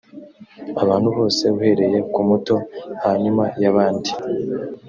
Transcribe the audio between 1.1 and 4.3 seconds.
bose uhereye ku muto hanyuma y abandi